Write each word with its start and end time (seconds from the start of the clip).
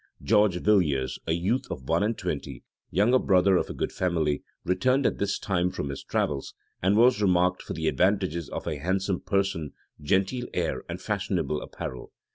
George 0.23 0.55
Villiers, 0.61 1.19
a 1.27 1.33
youth 1.33 1.69
of 1.69 1.87
one 1.87 2.01
and 2.01 2.17
twenty, 2.17 2.63
younger 2.89 3.19
brother 3.19 3.55
of 3.55 3.69
a 3.69 3.73
good 3.75 3.91
family, 3.91 4.41
returned 4.65 5.05
at 5.05 5.19
this 5.19 5.37
time 5.37 5.69
from 5.69 5.89
his 5.89 6.03
travels, 6.03 6.55
and 6.81 6.97
was 6.97 7.21
remarked 7.21 7.61
for 7.61 7.73
the 7.73 7.87
advantages 7.87 8.49
of 8.49 8.65
a 8.65 8.79
handsome 8.79 9.19
person, 9.19 9.73
genteel 10.01 10.47
air, 10.55 10.81
and 10.89 11.01
fashionable 11.03 11.61
apparel. 11.61 12.11